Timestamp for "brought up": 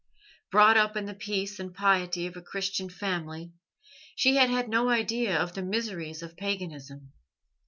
0.49-0.97